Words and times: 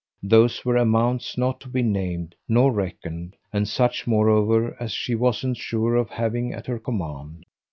Those 0.23 0.65
were 0.65 0.77
amounts 0.77 1.37
not 1.37 1.59
to 1.61 1.69
be 1.69 1.83
named 1.83 2.33
nor 2.49 2.71
reckoned, 2.71 3.35
and 3.53 3.67
such 3.67 4.07
moreover 4.07 4.75
as 4.79 4.91
she 4.93 5.13
wasn't 5.13 5.57
sure 5.57 5.95
of 5.95 6.09
having 6.09 6.53
at 6.53 6.65
her 6.65 6.79
command. 6.79 7.45